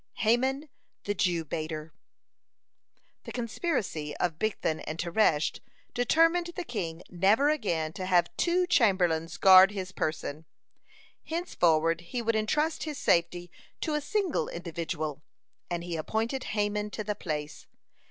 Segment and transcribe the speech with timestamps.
[0.25, 0.69] (91) HAMAN
[1.03, 1.93] THE JEW BAITER
[3.25, 5.59] The conspiracy of Bigthan and Teresh
[5.93, 10.45] determined the king never again to have two chamberlains guard his person.
[11.25, 13.51] Henceforward he would entrust his safety
[13.81, 15.21] to a single individual,
[15.69, 17.67] and he appointed Haman to the place.